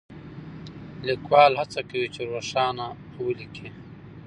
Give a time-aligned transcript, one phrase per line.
[1.07, 2.85] ليکوال هڅه کوي چې روښانه
[3.23, 3.67] وليکي.